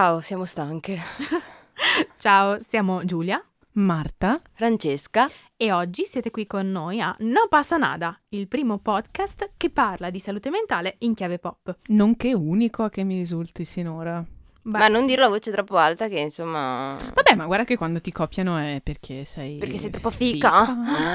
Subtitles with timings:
[0.00, 0.98] Ciao, siamo stanche.
[2.16, 3.38] Ciao, siamo Giulia
[3.72, 4.40] Marta.
[4.50, 5.28] Francesca,
[5.58, 10.08] e oggi siete qui con noi a No Passa Nada, il primo podcast che parla
[10.08, 11.76] di salute mentale in chiave pop.
[11.88, 14.24] Nonché unico a che mi risulti sinora.
[14.62, 16.96] Beh, ma non dirlo a voce troppo alta che insomma...
[16.96, 19.58] Vabbè, ma guarda che quando ti copiano è perché sei...
[19.58, 20.64] Perché sei troppo fica?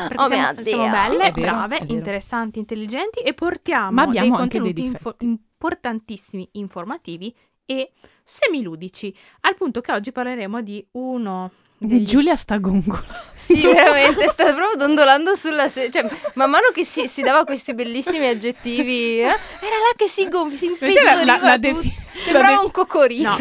[0.07, 4.37] perché oh siamo, mia siamo belle, Sì, vero, brave, interessanti, intelligenti e portiamo Ma abbiamo
[4.37, 7.91] anche dei dei contenuti info- importantissimi, informativi e
[8.23, 12.05] semiludici, al punto che oggi parleremo di uno degli...
[12.05, 13.13] Giulia sta gongolando.
[13.33, 16.01] Sì, veramente, sta proprio dondolando sulla sedia.
[16.01, 20.27] Cioè, man mano che si, si dava questi bellissimi aggettivi, eh, era là che si
[20.29, 23.29] gonfia, si Vedete la- la- defi- Sembrava la de- un cocorito.
[23.29, 23.37] No.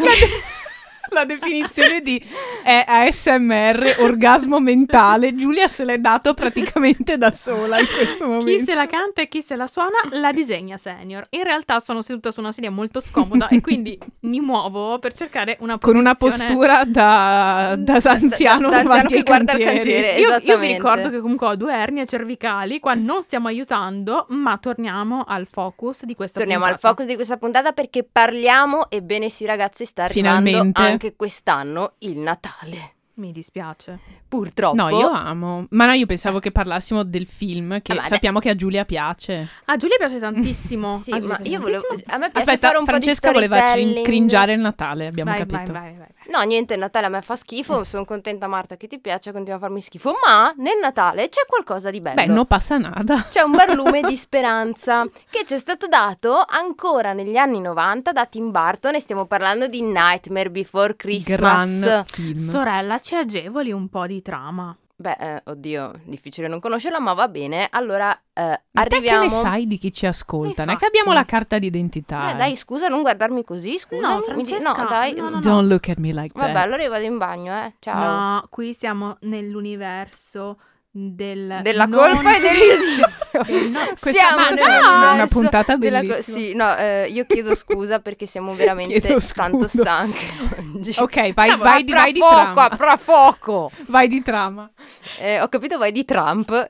[1.15, 2.21] La definizione di
[2.63, 5.33] è ASMR, orgasmo mentale.
[5.35, 8.63] Giulia se l'è dato praticamente da sola in questo Chi momento.
[8.65, 11.25] se la canta e chi se la suona la disegna senior.
[11.29, 15.55] In realtà sono seduta su una sedia molto scomoda e quindi mi muovo per cercare
[15.61, 16.51] una Con posizione...
[16.51, 19.75] una postura da, da anziano Da- da davanti anziano guarda il cantieri.
[19.75, 20.07] cantiere.
[20.11, 20.73] Io, io vi Esattamente.
[20.73, 26.03] ricordo che comunque ho due ernie cervicali, qua non stiamo aiutando, ma torniamo al focus
[26.03, 26.89] di questa Torniamo al puntata.
[26.89, 30.81] focus di questa puntata perché parliamo, ebbene sì ragazzi, sta arrivando Finalmente.
[30.81, 32.94] anche quest'anno il Natale.
[33.17, 33.97] Mi dispiace.
[34.27, 34.75] Purtroppo.
[34.75, 35.67] No, io amo.
[35.69, 39.47] Ma no, io pensavo che parlassimo del film, che Ah, sappiamo che a Giulia piace.
[39.65, 40.97] A Giulia piace tantissimo.
[41.05, 41.85] Sì, A Giulia ma piace io volevo...
[42.07, 45.39] A me piace Aspetta, fare un Francesca po' di voleva cringiare il Natale, abbiamo vai,
[45.39, 45.71] capito.
[45.71, 46.33] Vai, vai, vai, vai.
[46.33, 49.57] No, niente, il Natale a me fa schifo, sono contenta Marta che ti piace, continua
[49.57, 52.15] a farmi schifo, ma nel Natale c'è qualcosa di bello.
[52.15, 53.27] Beh, non passa nada.
[53.29, 58.25] C'è un barlume di speranza che ci è stato dato ancora negli anni 90 da
[58.25, 61.37] Tim Burton e stiamo parlando di Nightmare Before Christmas.
[61.37, 62.37] Gran film.
[62.37, 64.75] Sorella, ci agevoli un po' di trama.
[64.95, 67.67] Beh, eh, oddio, difficile non conoscerla, ma va bene.
[67.69, 69.27] Allora, eh, Ma te arriviamo...
[69.27, 70.65] che ne sai di chi ci ascolta?
[70.65, 72.29] Non è che abbiamo la carta d'identità.
[72.29, 72.35] Eh, eh.
[72.35, 74.15] dai, scusa, non guardarmi così, scusa.
[74.15, 75.13] No, Francesca, no, dai.
[75.13, 75.39] no, no, no.
[75.39, 76.47] Don't look at me like that.
[76.47, 77.75] Vabbè, allora io vado in bagno, eh.
[77.77, 78.03] Ciao.
[78.03, 80.57] No, qui siamo nell'universo
[80.97, 81.59] del...
[81.61, 82.51] Della non- colpa e del
[83.45, 86.37] del no- Questa Siamo nell'universo una puntata della co- bellissima.
[86.37, 89.67] sì, no, eh, io chiedo scusa perché siamo veramente tanto scusa.
[89.67, 90.25] stanche
[90.73, 90.93] oggi.
[90.97, 92.63] Ok, vai, Siamo vai, di, vai di fuoco, trama.
[92.63, 93.71] a pra fuoco.
[93.87, 94.71] Vai di trama.
[95.19, 96.49] Eh, ho capito, vai di Trump.
[96.49, 96.65] ho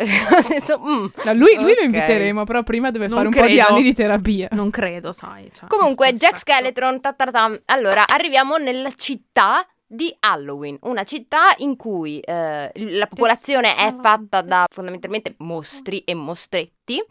[0.47, 1.05] detto, mm.
[1.23, 1.77] No, lui, lui Ok.
[1.77, 3.67] lo inviteremo, però prima deve Non fare un po' di credo.
[3.67, 4.47] anni di terapia.
[4.53, 5.51] Non credo, sai.
[5.53, 6.39] cioè, Comunque, Jack.
[6.39, 6.99] Skeleton.
[6.99, 7.55] ta ta tam.
[7.65, 14.41] Allora, arriviamo nella città di Halloween, una città in cui eh, la popolazione è fatta
[14.41, 17.03] da fondamentalmente mostri e mostretti.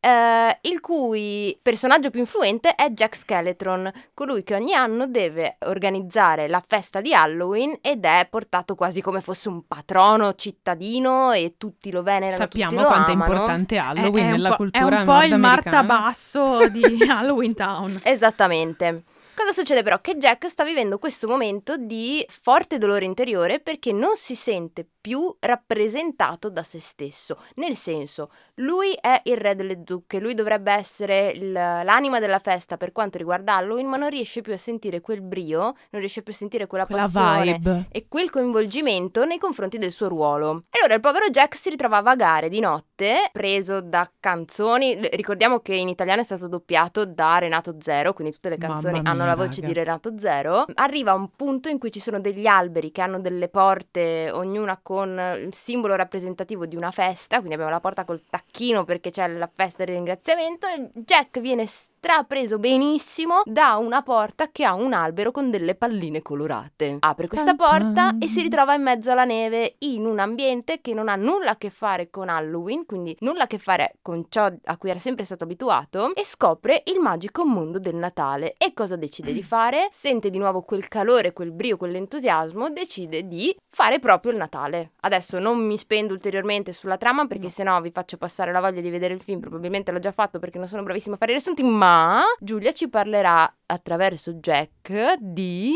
[0.00, 6.46] eh, il cui personaggio più influente è Jack Skeleton, colui che ogni anno deve organizzare
[6.46, 11.90] la festa di Halloween ed è portato quasi come fosse un patrono cittadino e tutti
[11.90, 13.24] lo venerano, Sappiamo tutti lo quanto amano.
[13.24, 15.38] è importante È- Halloween è un nella cultura È un po' il.
[15.38, 18.00] Marta Basso di Halloween Town.
[18.04, 19.04] Esattamente.
[19.34, 20.00] Cosa succede però?
[20.00, 25.36] Che Jack sta vivendo questo momento di forte dolore interiore perché non si sente più
[25.38, 27.36] rappresentato da se stesso.
[27.56, 32.78] Nel senso, lui è il re delle zucche, lui dovrebbe essere il- l'anima della festa
[32.78, 35.60] per quanto riguarda Halloween, ma non riesce più a sentire quel brio,
[35.90, 37.86] non riesce più a sentire quella, Quella passione vibe.
[37.90, 40.64] e quel coinvolgimento nei confronti del suo ruolo.
[40.70, 44.98] E allora il povero Jack si ritrova a vagare di notte, preso da canzoni.
[45.12, 49.10] Ricordiamo che in italiano è stato doppiato da Renato Zero, quindi tutte le canzoni mia,
[49.10, 49.66] hanno la voce raga.
[49.66, 50.64] di Renato Zero.
[50.76, 54.78] Arriva a un punto in cui ci sono degli alberi che hanno delle porte, ognuna
[54.82, 57.36] con il simbolo rappresentativo di una festa.
[57.38, 60.66] Quindi abbiamo la porta col tacchino perché c'è la festa del ringraziamento.
[60.66, 61.66] E Jack viene
[62.04, 66.98] strapreso benissimo da una porta che ha un albero con delle palline colorate.
[67.00, 71.08] Apre questa porta e si ritrova in mezzo alla neve in un ambiente che non
[71.08, 74.76] ha nulla a che fare con Halloween, quindi nulla a che fare con ciò a
[74.76, 78.52] cui era sempre stato abituato e scopre il magico mondo del Natale.
[78.58, 79.88] E cosa decide di fare?
[79.90, 84.90] Sente di nuovo quel calore, quel brio, quell'entusiasmo, decide di fare proprio il Natale.
[85.00, 87.48] Adesso non mi spendo ulteriormente sulla trama perché No.
[87.50, 90.58] sennò vi faccio passare la voglia di vedere il film, probabilmente l'ho già fatto perché
[90.58, 91.92] non sono bravissima a fare i riassunti, ma
[92.40, 95.72] Giulia ci parlerà attraverso Jack di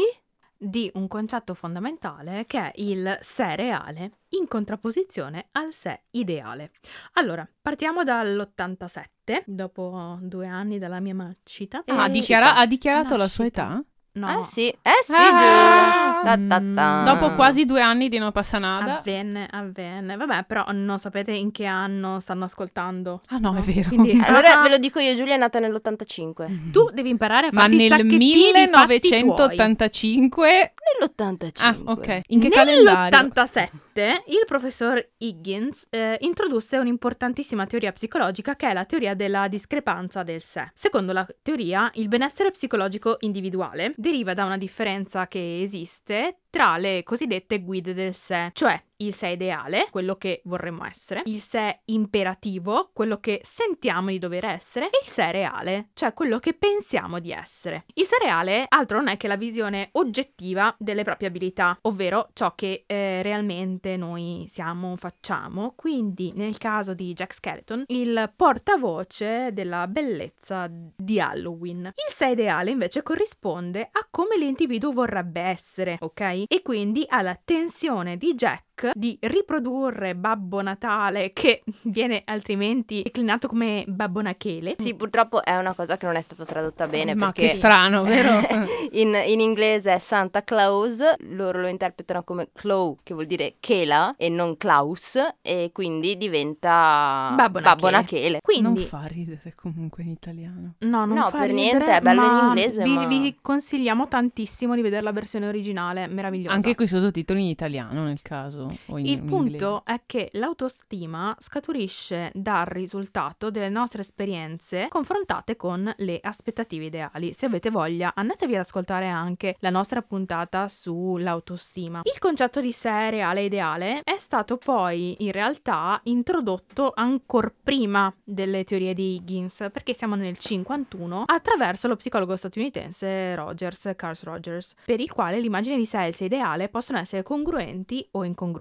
[0.61, 6.73] di un concetto fondamentale che è il sé reale in contrapposizione al sé ideale.
[7.12, 11.85] Allora, partiamo dall'87, dopo due anni dalla mia nascita.
[11.87, 13.29] Ah, ha, E- dichiara- ha dichiarato la Nascita.
[13.29, 13.85] sua età?
[14.19, 16.20] No, Eh sì, eh sì, Ah!
[16.25, 17.00] Ta ta ta.
[17.03, 17.05] Mm.
[17.05, 18.99] Dopo quasi due anni di non passa nada.
[18.99, 20.17] avvenne, avvenne.
[20.17, 23.20] Vabbè, però non sapete in che anno stanno ascoltando.
[23.29, 23.88] Ah no, è vero.
[23.88, 24.62] Quindi- Allora Ah.
[24.62, 26.70] ve lo dico io, Giulia è nata nell'85.
[26.73, 29.19] Tu devi imparare a Ma farti i nel sacchettini fatti tuoi.
[29.56, 31.50] 1985 Nell'85.
[31.62, 32.21] Ah, ok.
[32.29, 33.19] In che calendario?
[33.19, 33.69] Nell'87
[33.99, 40.23] 2007 il professor Higgins eh, introdusse un'importantissima teoria psicologica che è la teoria della discrepanza
[40.23, 40.71] del sé.
[40.73, 47.03] Secondo la teoria, il benessere psicologico individuale deriva da una differenza che esiste tra le
[47.03, 52.91] cosiddette guide del sé, cioè il sé ideale, quello che vorremmo essere, il sé imperativo,
[52.93, 57.31] quello che sentiamo di dover essere, e il sé reale, cioè quello che pensiamo di
[57.31, 57.85] essere.
[57.95, 62.55] Il sé reale altro non è che la visione oggettiva delle proprie abilità, ovvero ciò
[62.55, 69.87] che eh, realmente noi siamo, facciamo, quindi nel caso di Jack Skeleton, il portavoce della
[69.87, 71.93] bellezza di Halloween.
[71.95, 76.38] Il sé ideale invece corrisponde a come l'individuo vorrebbe essere, ok?
[76.46, 83.84] E quindi alla tensione di Jack di riprodurre Babbo Natale, che viene altrimenti declinato come
[83.86, 84.76] Babbo Nachele.
[84.78, 88.02] Sì, purtroppo è una cosa che non è stata tradotta bene Ma perché che strano,
[88.02, 88.40] vero?
[88.92, 94.14] in, in inglese è Santa Claus, loro lo interpretano come Clow, che vuol dire Chela
[94.16, 97.90] e non Klaus, e quindi diventa Babbo Babbo Nachele.
[97.90, 98.40] Nachele.
[98.60, 100.75] non Quindi, fa ridere comunque in italiano.
[100.80, 104.08] no, non No, fa per ridere, niente, è bello in inglese, Vi, ma- vi consigliamo
[104.08, 106.54] tantissimo di vedere la versione originale, meravigliosa.
[106.54, 108.68] Anche coi sottotitoli in italiano nel caso.
[108.87, 109.82] O in, Il in punto inglese.
[109.85, 117.32] è che l'autostima scaturisce dal risultato delle nostre esperienze confrontate con le aspettative ideali.
[117.32, 122.03] Se avete voglia, andatevi ad ascoltare anche la nostra puntata sull'autostima.
[122.05, 128.12] Il concetto di sé reale e ideale è stato poi in realtà introdotto ancora prima
[128.25, 134.75] delle teorie di Higgins, perché siamo nel 51, attraverso lo psicologo statunitense Rogers, Carl Rogers,
[134.85, 138.57] per il quale l'immagine di sé e il sé ideale possono essere congruenti o incongruenti.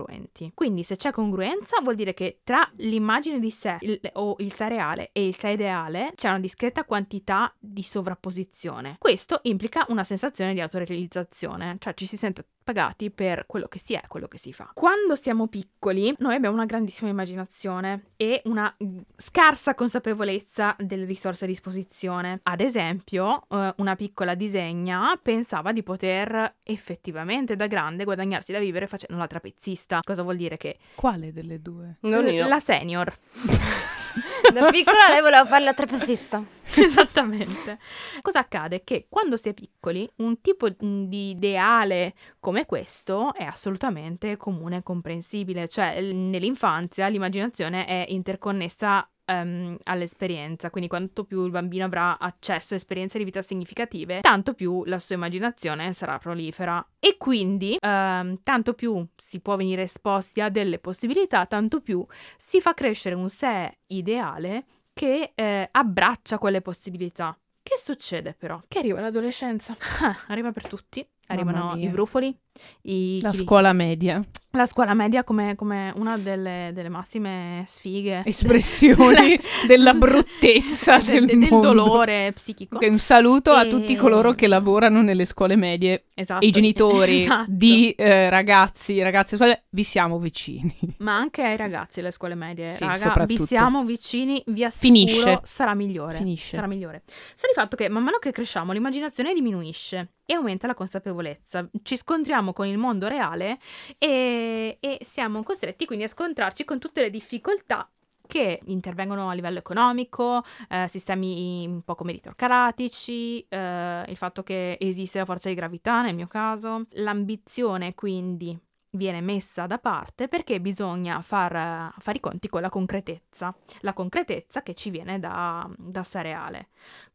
[0.53, 4.67] Quindi se c'è congruenza vuol dire che tra l'immagine di sé il- o il sé
[4.67, 8.95] reale e il sé ideale c'è una discreta quantità di sovrapposizione.
[8.99, 13.93] Questo implica una sensazione di autorealizzazione, cioè ci si sente pagati per quello che si
[13.93, 14.69] è, quello che si fa.
[14.73, 21.45] Quando siamo piccoli, noi abbiamo una grandissima immaginazione e una mm, scarsa consapevolezza delle risorse
[21.45, 22.41] a disposizione.
[22.43, 28.85] Ad esempio, eh, una piccola disegna pensava di poter effettivamente da grande guadagnarsi da vivere
[28.85, 30.01] facendo la trapezzista.
[30.03, 31.95] Cosa vuol dire che Quale delle due?
[32.01, 32.49] Non io.
[32.49, 33.15] la senior
[34.53, 36.43] Da piccola lei voleva fare la trapezista.
[36.83, 37.79] Esattamente.
[38.21, 38.83] Cosa accade?
[38.83, 44.77] Che quando si è piccoli, un tipo mm, di ideale come questo è assolutamente comune
[44.77, 45.67] e comprensibile.
[45.67, 52.77] Cioè, nell'infanzia l'immaginazione è interconnessa ehm, all'esperienza, quindi quanto più il bambino avrà accesso a
[52.77, 56.85] esperienze di vita significative, tanto più la sua immaginazione sarà prolifera.
[56.99, 62.05] E quindi, ehm, tanto più si può venire esposti a delle possibilità, tanto più
[62.37, 64.65] si fa crescere un sé ideale
[64.97, 67.37] che eh, abbraccia quelle possibilità.
[67.61, 68.61] Che succede però?
[68.67, 69.77] Che arriva l'adolescenza.
[70.01, 71.07] Ah, arriva per tutti.
[71.27, 72.35] Arrivano i brufoli,
[72.83, 74.23] i La scuola media.
[74.57, 78.21] La scuola media come, come una delle, delle massime sfighe.
[78.25, 82.75] Espressioni della bruttezza del, del, del dolore psichico.
[82.77, 86.45] Ok, un saluto a E- tutti coloro che lavorano nelle scuole medie Esatto.
[86.45, 87.45] i genitori Esatto.
[87.47, 90.75] di eh, ragazzi, ragazze scuole, vi siamo vicini.
[90.99, 92.71] Ma anche ai ragazzi alle scuole medie.
[92.71, 95.39] Sì, Raga, vi siamo vicini, vi assicuro, Finisce.
[95.43, 96.17] sarà migliore.
[96.17, 96.55] Finisce.
[96.55, 97.03] Sarà migliore.
[97.05, 101.67] Sta di fatto che man mano che cresciamo l'immaginazione diminuisce e aumenta la consapevolezza.
[101.83, 103.59] Ci scontriamo con il mondo reale
[103.97, 104.46] e,
[104.79, 107.89] e siamo costretti quindi a scontrarci con tutte le difficoltà
[108.27, 114.77] che intervengono a livello economico, eh, sistemi un po' come meritocratici, eh, il fatto che
[114.79, 118.59] esiste la forza di gravità nel mio caso, l'ambizione quindi
[118.91, 123.93] viene messa da parte perché bisogna far, eh, fare i conti con la concretezza, la
[123.93, 126.69] concretezza che ci viene da, da sé reale.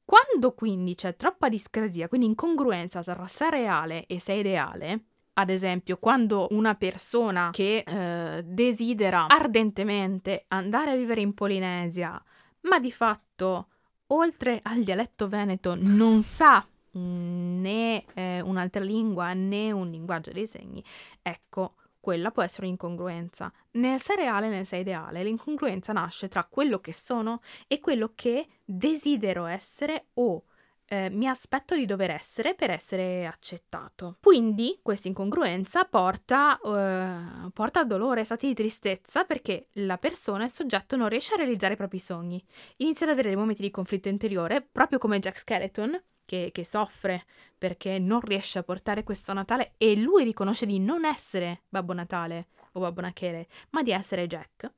[0.04, 5.96] Quando quindi c'è troppa discrasia, quindi incongruenza tra sé reale e sé ideale, ad esempio,
[5.98, 12.22] quando una persona che eh, desidera ardentemente andare a vivere in Polinesia,
[12.62, 13.68] ma di fatto,
[14.08, 20.84] oltre al dialetto veneto, non sa né eh, un'altra lingua né un linguaggio dei segni,
[21.22, 23.50] ecco, quella può essere un'incongruenza.
[23.72, 28.12] Nel sé reale e nel sé ideale, l'incongruenza nasce tra quello che sono e quello
[28.14, 30.42] che desidero essere o
[30.92, 34.18] eh, mi aspetto di dover essere per essere accettato.
[34.20, 40.52] Quindi questa incongruenza porta, eh, porta a dolore, stati di tristezza perché la persona, il
[40.52, 42.44] soggetto, non riesce a realizzare i propri sogni.
[42.76, 47.24] Inizia ad avere dei momenti di conflitto interiore, proprio come Jack Skeleton, che, che soffre
[47.56, 52.48] perché non riesce a portare questo Natale e lui riconosce di non essere Babbo Natale
[52.72, 54.70] o Babbo Nachele, ma di essere Jack.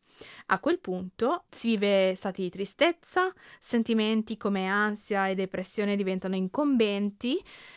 [0.47, 7.37] A quel punto si vive stati di tristezza, sentimenti come ansia e depressione diventano incombenti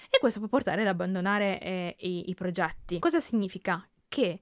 [0.10, 3.00] e questo può portare ad abbandonare eh, i, i progetti.
[3.00, 3.86] Cosa significa?
[4.08, 4.42] Che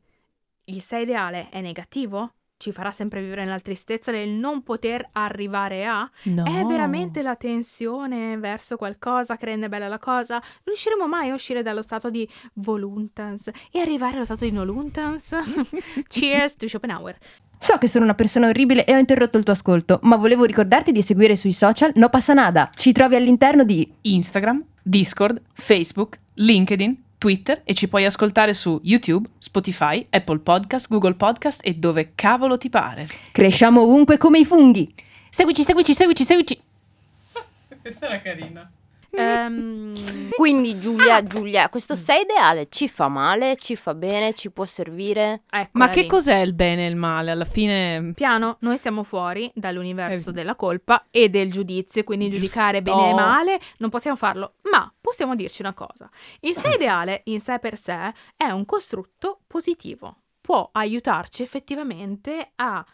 [0.65, 2.33] il sé ideale è negativo?
[2.57, 6.09] Ci farà sempre vivere nella tristezza del non poter arrivare a?
[6.23, 6.45] No.
[6.45, 10.41] È veramente la tensione verso qualcosa che rende bella la cosa?
[10.63, 15.35] Riusciremo mai a uscire dallo stato di voluntans e arrivare allo stato di noluntans?
[16.07, 17.17] Cheers to Schopenhauer.
[17.59, 20.93] So che sono una persona orribile e ho interrotto il tuo ascolto, ma volevo ricordarti
[20.93, 22.69] di seguire sui social No Passa Nada.
[22.73, 29.27] Ci trovi all'interno di Instagram, Discord, Facebook, LinkedIn, Twitter e ci puoi ascoltare su YouTube,
[29.55, 33.07] Spotify, Apple Podcast, Google Podcast e dove cavolo ti pare.
[33.31, 34.93] Cresciamo ovunque come i funghi.
[35.29, 36.61] Seguici, seguici, seguici, seguici.
[37.81, 38.69] Questa era carina.
[39.17, 44.65] Ehm, Quindi Giulia, Giulia, questo sei ideale ci fa male, ci fa bene, ci può
[44.65, 45.43] servire.
[45.49, 46.07] eccola Ma che lì.
[46.07, 47.31] cos'è il bene e il male?
[47.31, 48.11] Alla fine...
[48.13, 50.33] Piano, noi siamo fuori dall'universo Eh.
[50.33, 52.41] della colpa e del giudizio, quindi Giusto.
[52.41, 56.09] giudicare bene e male non possiamo farlo, ma possiamo dirci una cosa.
[56.41, 62.85] Il sé ideale in sé per sé è un costrutto positivo, può aiutarci effettivamente a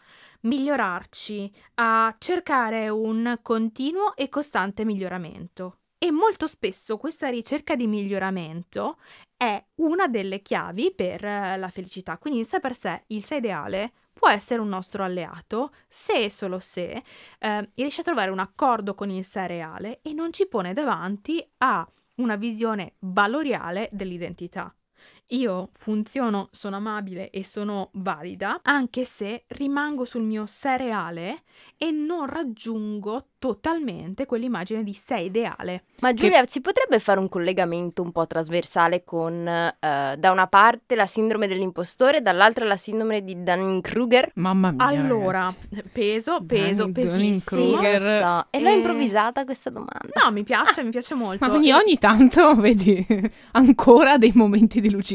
[0.42, 5.78] migliorarci, a cercare un continuo e costante miglioramento.
[6.04, 8.98] E molto spesso questa ricerca di miglioramento
[9.36, 12.18] è una delle chiavi per eh, la felicità.
[12.18, 16.28] Quindi in sé per sé il sé ideale può essere un nostro alleato se e
[16.28, 17.04] solo se
[17.38, 21.40] eh, riesce a trovare un accordo con il sé reale e non ci pone davanti
[21.58, 24.74] a una visione valoriale dell'identità.
[25.28, 31.42] Io funziono, sono amabile e sono valida, anche se rimango sul mio sé reale
[31.78, 35.84] e non raggiungo totalmente quell'immagine di sé ideale.
[36.00, 40.94] Ma Giulia, si potrebbe fare un collegamento un po' trasversale con eh, da una parte
[40.94, 44.32] la sindrome dell'impostore e dall'altra la sindrome di Dunning-Kruger?
[44.34, 45.82] Mamma mia, Allora, ragazzi.
[45.90, 47.60] peso, peso, Dunning- pesissimo.
[47.62, 48.00] Dunning-Kruger.
[48.00, 48.46] Sì, lo so.
[48.50, 50.08] E l'ho Eh, improvvisata questa domanda.
[50.22, 51.44] No, mi piace, mi piace molto.
[51.44, 53.04] Ma ogni, E- ogni tanto, vedi,
[53.52, 55.11] ancora dei momenti di lucidità.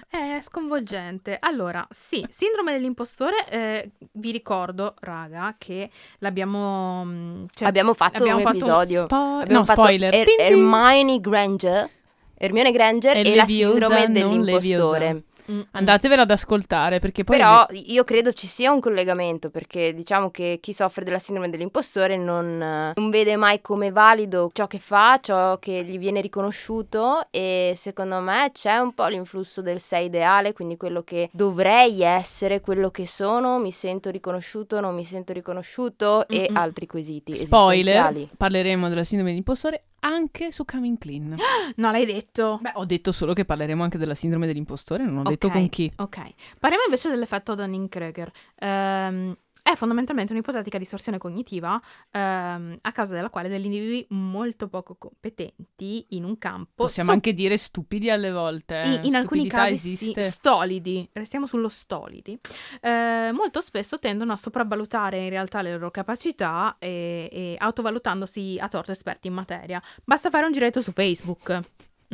[0.08, 1.36] È sconvolgente.
[1.40, 7.04] Allora, sì, sindrome dell'impostore, eh, vi ricordo, raga, che l'abbiamo...
[7.04, 9.00] mm, cioè, abbiamo fatto abbiamo un fatto episodio.
[9.02, 10.14] Spo- abbiamo no, fatto spoiler.
[10.14, 10.28] Er-.
[10.38, 11.90] Hermione Granger,
[12.36, 15.22] Hermione Granger È e la sindrome dell'impostore.
[15.46, 15.52] Leviosa.
[15.52, 15.62] mm, mm.
[15.70, 17.36] Andatevela ad ascoltare perché poi...
[17.36, 22.16] Però io credo ci sia un collegamento perché diciamo che chi soffre della sindrome dell'impostore
[22.16, 27.26] non, eh, non vede mai come valido ciò che fa, ciò che gli viene riconosciuto
[27.30, 32.60] e secondo me c'è un po' l'influsso del sé ideale, quindi quello che dovrei essere,
[32.60, 36.56] quello che sono, mi sento riconosciuto, non mi sento riconosciuto e Mm-mm.
[36.56, 41.34] altri quesiti Spoiler, parleremo della sindrome dell'impostore anche su Coming Clean.
[41.76, 42.58] No, l'hai detto.
[42.60, 45.52] Beh, ho detto solo che parleremo anche della sindrome dell'impostore, non ho detto Ok.
[45.52, 45.90] con chi.
[45.96, 46.18] Ok,
[46.58, 48.30] parliamo invece dell'effetto Dunning-Kruger.
[48.56, 51.80] Ehm, è fondamentalmente un'ipotetica distorsione cognitiva
[52.10, 57.14] ehm, a causa della quale degli individui molto poco competenti in un campo Possiamo so-
[57.14, 58.82] anche dire stupidi alle volte.
[58.84, 60.22] in, in alcuni casi esiste.
[60.22, 62.38] sì, stolidi, restiamo sullo stolidi,
[62.82, 68.68] eh, molto spesso tendono a sopravvalutare in realtà le loro capacità e, e autovalutandosi a
[68.68, 69.82] torto esperti in materia.
[70.04, 71.62] Basta fare un giretto su Facebook.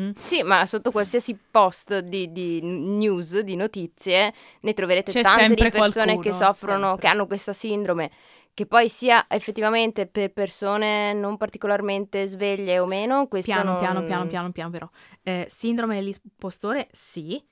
[0.01, 0.11] Mm.
[0.15, 5.63] Sì, ma sotto qualsiasi post di, di news, di notizie, ne troverete C'è tante di
[5.71, 7.01] persone qualcuno, che soffrono, sempre.
[7.01, 8.11] che hanno questa sindrome,
[8.55, 13.81] che poi sia effettivamente per persone non particolarmente sveglie o meno, questo Piano, non...
[13.81, 14.89] piano, piano, piano, piano, però.
[15.23, 17.43] Eh, sindrome dell'impostore, sì.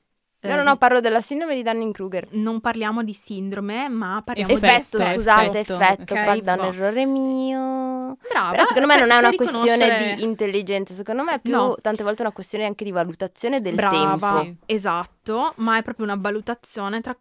[0.40, 2.28] No, no, no, parlo della sindrome di Dunning-Kruger.
[2.32, 6.62] Non parliamo di sindrome, ma parliamo Effetto, di scusate, effetto, effetto, ok, pardon, boh.
[6.72, 8.16] errore mio.
[8.30, 11.50] Brava, Però secondo me non è una questione riconoscere- di intelligenza, secondo me è più
[11.52, 11.74] No.
[11.82, 14.42] tante volte una questione anche di valutazione del Brava, tempo.
[14.44, 14.56] Sì.
[14.74, 17.16] esatto, ma è proprio una valutazione tra,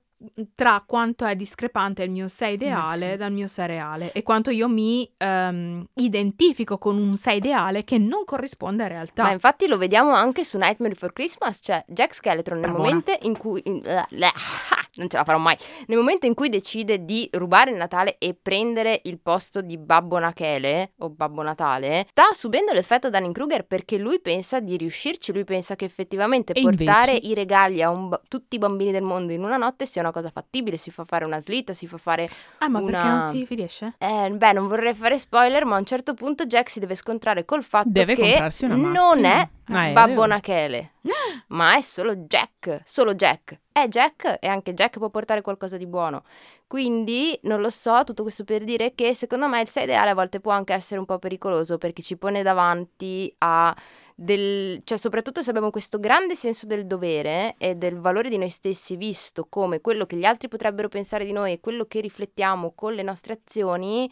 [0.55, 3.17] tra quanto è discrepante il mio sé ideale sì.
[3.17, 7.97] dal mio sé reale e quanto io mi ehm, identifico con un sé ideale che
[7.97, 9.23] non corrisponde a realtà.
[9.23, 13.37] Ma infatti lo vediamo anche su Nightmare Before Christmas, cioè Jack Skeleton nel momento in
[13.37, 13.61] cui...
[13.65, 15.55] in- eh, le- ah, non ce la farò mai.
[15.85, 20.17] Nel momento in cui decide di rubare il Natale e prendere il posto di Babbo
[20.17, 25.75] Nachele o Babbo Natale, sta subendo l'effetto Dunning-Kruger perché lui pensa di riuscirci, lui pensa
[25.75, 27.29] che effettivamente E portare invece?
[27.29, 30.29] i regali a un tutti i bambini del mondo in una notte sia una cosa
[30.29, 33.45] fattibile, si fa fare una slitta, si fa fare ah, ma perché una- non si
[33.55, 33.93] riesce?
[33.97, 37.45] eh, beh, non vorrei fare spoiler, ma a un certo punto Jack si deve scontrare
[37.45, 39.93] col fatto Deve che una non è aereo.
[39.93, 40.93] Babbo Nachele,
[41.47, 43.59] ma è solo Jack, solo Jack.
[43.71, 46.23] È Jack e anche Jack può portare qualcosa di buono.
[46.65, 50.13] Quindi, non lo so, tutto questo per dire che secondo me il sé ideale a
[50.15, 53.73] volte può anche essere un po' pericoloso perché ci pone davanti a
[54.19, 58.49] del, cioè soprattutto se abbiamo questo grande senso del dovere e del valore di noi
[58.49, 62.73] stessi visto come quello che gli altri potrebbero pensare di noi e quello che riflettiamo
[62.73, 64.11] con le nostre azioni,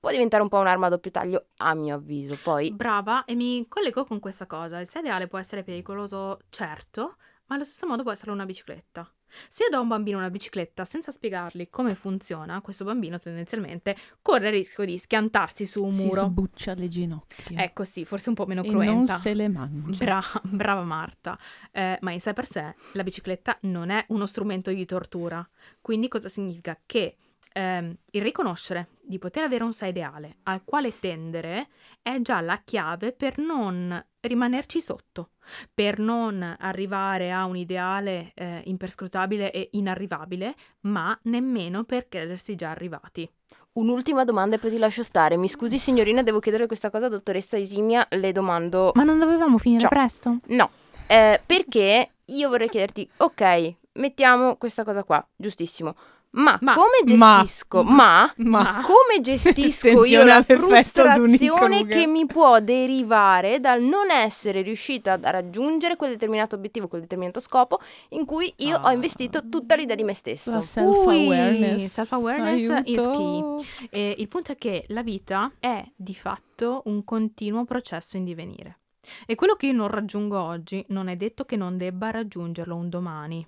[0.00, 2.36] può diventare un po' un'arma a doppio taglio, a mio avviso.
[2.42, 4.80] Poi, Brava, e mi collego con questa cosa.
[4.80, 9.08] Il sé ideale può essere pericoloso, certo, ma allo stesso modo può essere una bicicletta.
[9.48, 14.48] Se do a un bambino una bicicletta senza spiegargli come funziona, questo bambino tendenzialmente corre
[14.48, 16.20] il rischio di schiantarsi su un Si muro.
[16.22, 17.62] sbuccia le ginocchia.
[17.62, 19.16] Ecco sì, forse un po' meno e non cruenta.
[19.16, 20.04] se le mangia.
[20.04, 21.38] Bra- brava Marta,
[21.72, 25.46] Eh, ma in sé per sé la bicicletta non è uno strumento di tortura.
[25.80, 26.78] Quindi cosa significa?
[26.86, 27.16] Che
[27.54, 31.68] ehm, il riconoscere di poter avere un sé ideale al quale tendere
[32.02, 35.30] è già la chiave per non rimanerci sotto,
[35.72, 42.70] per non arrivare a un ideale eh, imperscrutabile e inarrivabile, ma nemmeno per credersi già
[42.70, 43.30] arrivati.
[43.72, 45.36] Un'ultima domanda e poi ti lascio stare.
[45.36, 48.92] Mi scusi signorina, devo chiedere questa cosa, dottoressa Isimia, le domando...
[48.94, 49.90] Ma non dovevamo finire Ciao.
[49.90, 50.38] presto?
[50.46, 50.70] No,
[51.06, 55.94] eh, perché io vorrei chiederti, ok, mettiamo questa cosa qua, giustissimo.
[56.36, 57.82] Ma, Ma- come gestisco?
[57.84, 65.12] Ma, Ma come gestisco io la frustrazione che mi può derivare dal non essere riuscita
[65.20, 67.78] a raggiungere quel determinato obiettivo, quel determinato scopo
[68.10, 68.92] in cui io ho Ah.
[68.92, 70.50] investito tutta l'idea di me stesso?
[70.50, 71.80] La self-awareness.
[71.82, 73.64] Ui, self-awareness is Aiuto.
[73.90, 78.78] E il punto è che la vita è di fatto un continuo processo in divenire.
[79.26, 82.88] E quello che io non raggiungo oggi non è detto che non debba raggiungerlo un
[82.88, 83.46] domani.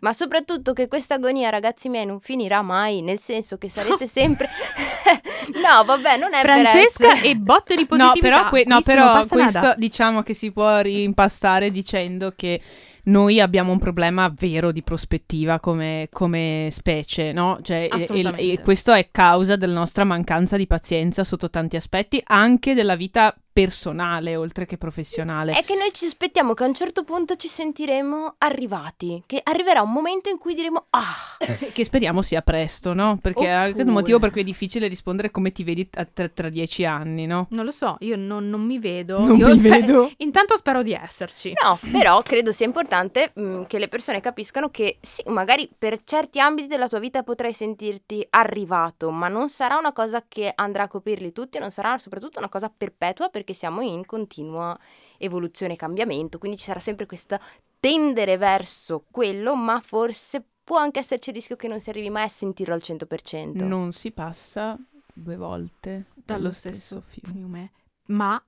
[0.00, 4.48] Ma soprattutto che questa agonia, ragazzi miei, non finirà mai, nel senso che sarete sempre...
[5.54, 8.20] no, vabbè, non è Francesca e botte di No, positività.
[8.20, 9.58] però, que- no, però passa nada.
[9.60, 12.60] questo diciamo che si può rimpastare dicendo che
[13.04, 17.58] noi abbiamo un problema vero di prospettiva come, come specie, no?
[17.62, 22.74] Cioè, e- e questo è causa della nostra mancanza di pazienza sotto tanti aspetti, anche
[22.74, 25.52] della vita personale oltre che professionale.
[25.52, 29.82] È che noi ci aspettiamo che a un certo punto ci sentiremo arrivati, che arriverà
[29.82, 31.36] un momento in cui diremo ah,
[31.72, 33.18] Che speriamo sia presto, no?
[33.20, 36.06] Perché è anche un Oppure- motivo per cui è difficile rispondere come ti vedi tra,
[36.28, 37.46] tra dieci anni, no?
[37.50, 39.18] Non lo so, io non, non mi vedo.
[39.20, 40.10] Non Io mi spe- vedo.
[40.18, 41.52] Intanto spero di esserci.
[41.62, 46.40] No, però credo sia importante mh, che le persone capiscano che sì, magari per certi
[46.40, 50.88] ambiti della tua vita potrai sentirti arrivato, ma non sarà una cosa che andrà a
[50.88, 54.78] coprirli tutti, non sarà soprattutto una cosa perpetua perché siamo in continua
[55.18, 57.38] evoluzione e cambiamento, quindi ci sarà sempre questo
[57.78, 62.24] tendere verso quello, ma forse può anche esserci il rischio che non si arrivi mai
[62.24, 63.64] a sentirlo al 100%.
[63.64, 64.78] Non si passa
[65.12, 67.32] due volte dallo stesso fiume.
[67.32, 67.72] fiume.
[68.06, 68.42] Ma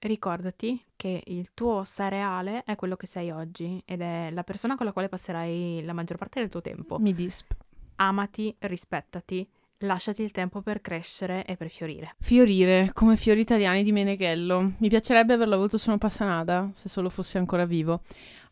[0.00, 4.76] ricordati che il tuo sé reale è quello che sei oggi ed è la persona
[4.76, 6.98] con la quale passerai la maggior parte del tuo tempo.
[6.98, 7.52] Mi disp.
[7.96, 12.14] Amati, rispettati, lasciati il tempo per crescere e per fiorire.
[12.20, 14.72] Fiorire come fiori italiani di Meneghello.
[14.78, 18.02] Mi piacerebbe averlo avuto su una passanada, se solo fosse ancora vivo.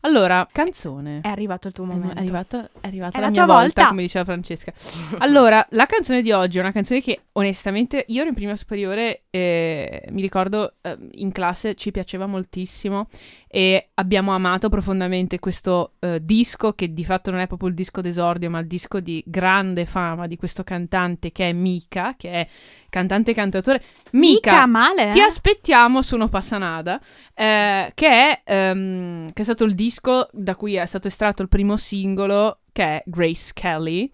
[0.05, 1.21] Allora, canzone.
[1.21, 2.15] È arrivato il tuo Eh, momento.
[2.15, 3.87] È arrivata, è arrivata È la, la mia volta, volta.
[3.87, 4.73] come diceva Francesca.
[5.19, 9.23] Allora, la canzone di oggi è una canzone che onestamente io ero in prima superiore
[9.29, 13.07] e mi ricordo eh, in classe ci piaceva moltissimo
[13.47, 18.01] e abbiamo amato profondamente questo eh, disco che di fatto non è proprio il disco
[18.01, 22.47] d'esordio ma il disco di grande fama di questo cantante che è Mika, che è
[22.89, 23.81] cantante e cantatore.
[24.11, 25.23] Mika, Mica male, ti eh?
[25.23, 26.99] aspettiamo su No Passanada,
[27.33, 29.91] eh, che, è, ehm, che è stato il disco
[30.31, 34.09] da cui è stato estratto il primo singolo, che è Grace Kelly.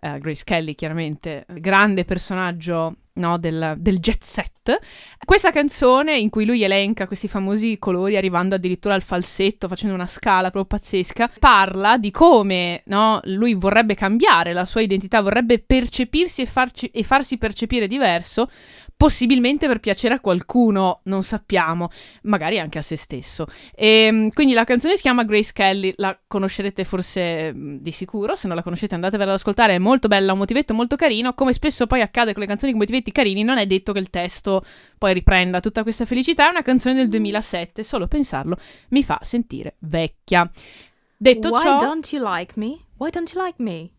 [0.00, 4.78] Eh, Grace Kelly, chiaramente, grande personaggio no, del, del jet set.
[5.24, 10.06] Questa canzone in cui lui elenca questi famosi colori, arrivando addirittura al falsetto, facendo una
[10.06, 16.42] scala proprio pazzesca, parla di come no, lui vorrebbe cambiare la sua identità, vorrebbe percepirsi
[16.42, 18.50] e, farci- e farsi percepire diverso,
[19.00, 21.88] possibilmente per piacere a qualcuno, non sappiamo,
[22.24, 23.46] magari anche a se stesso.
[23.74, 28.46] E, quindi la canzone si chiama Grace Kelly, la conoscerete forse mh, di sicuro, se
[28.46, 31.86] non la conoscete andatevela ad ascoltare, è molto bella, un motivetto molto carino, come spesso
[31.86, 34.62] poi accade con le canzoni con motivetti carini, non è detto che il testo
[34.98, 38.58] poi riprenda tutta questa felicità, è una canzone del 2007, solo pensarlo
[38.88, 40.50] mi fa sentire vecchia.
[41.16, 42.84] Detto Why ciò, don't you like me?
[42.98, 43.92] Why don't you like me?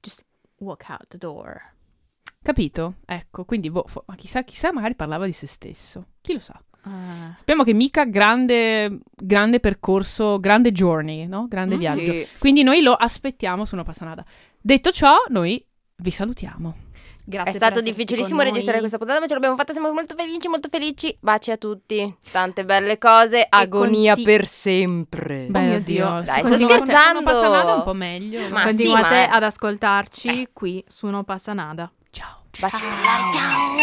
[0.00, 0.24] Just
[0.60, 1.73] walk out the door.
[2.44, 2.94] Capito?
[3.06, 6.60] Ecco, quindi boh, fo- ma chissà, chissà, magari parlava di se stesso, chi lo sa.
[6.82, 7.34] Ah.
[7.38, 11.46] Sappiamo che Mika grande, grande percorso, grande journey, no?
[11.48, 12.12] Grande Mm, viaggio.
[12.12, 12.26] Sì.
[12.38, 14.22] Quindi noi lo aspettiamo su una passanada.
[14.60, 15.64] Detto ciò, noi
[15.96, 16.76] vi salutiamo.
[17.26, 20.68] Grazie È stato difficilissimo registrare questa puntata, ma ce l'abbiamo fatta, siamo molto felici, molto
[20.70, 21.16] felici.
[21.20, 25.46] Baci a tutti, tante belle cose, agonia conti- per sempre.
[25.48, 26.06] Beh, mio Dio.
[26.06, 27.18] oddio, Dai, sto continuate- scherzando.
[27.20, 28.40] Una passanada è un po' meglio.
[28.50, 28.70] Ma no?
[28.72, 31.90] sì, Continuate ma ad ascoltarci qui su No Passa Nada.
[32.14, 32.42] Ciao.
[32.60, 33.32] Baci ciao.
[33.32, 33.74] ciao.